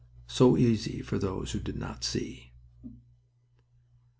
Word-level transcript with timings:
So 0.25 0.57
easy 0.57 1.03
for 1.03 1.19
those 1.19 1.51
who 1.51 1.59
did 1.59 1.75
not 1.75 2.03
see! 2.03 2.53